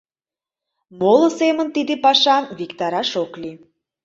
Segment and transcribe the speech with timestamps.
[0.99, 3.57] Моло семын тиде пашам виктараш ок лий.